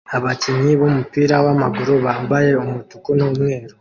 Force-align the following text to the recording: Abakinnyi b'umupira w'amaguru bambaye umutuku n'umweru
Abakinnyi 0.17 0.73
b'umupira 0.79 1.35
w'amaguru 1.45 1.93
bambaye 2.05 2.49
umutuku 2.63 3.09
n'umweru 3.17 3.65